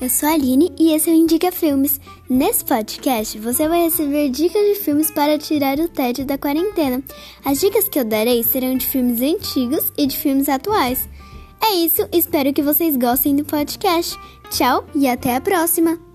Eu 0.00 0.10
sou 0.10 0.28
a 0.28 0.32
Aline 0.32 0.72
e 0.78 0.92
esse 0.92 1.08
é 1.08 1.12
o 1.12 1.16
Indica 1.16 1.52
Filmes. 1.52 2.00
Nesse 2.28 2.64
podcast 2.64 3.38
você 3.38 3.68
vai 3.68 3.84
receber 3.84 4.28
dicas 4.28 4.62
de 4.66 4.74
filmes 4.74 5.10
para 5.10 5.38
tirar 5.38 5.78
o 5.78 5.88
tédio 5.88 6.24
da 6.24 6.36
quarentena. 6.36 7.02
As 7.44 7.60
dicas 7.60 7.88
que 7.88 7.98
eu 7.98 8.04
darei 8.04 8.42
serão 8.42 8.76
de 8.76 8.86
filmes 8.86 9.20
antigos 9.20 9.92
e 9.96 10.06
de 10.06 10.16
filmes 10.16 10.48
atuais. 10.48 11.08
É 11.62 11.74
isso, 11.76 12.06
espero 12.12 12.52
que 12.52 12.62
vocês 12.62 12.96
gostem 12.96 13.36
do 13.36 13.44
podcast. 13.44 14.18
Tchau 14.50 14.84
e 14.94 15.08
até 15.08 15.36
a 15.36 15.40
próxima! 15.40 16.11